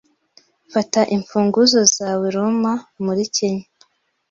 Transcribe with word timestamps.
Fata 0.73 1.01
imfunguzo 1.15 1.79
zawe 1.95 2.25
Roma 2.35 2.73
muri 3.05 3.23
kenya 3.35 3.65